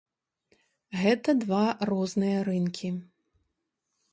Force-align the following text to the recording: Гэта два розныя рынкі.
Гэта 1.01 1.35
два 1.43 1.65
розныя 1.91 2.39
рынкі. 2.49 2.89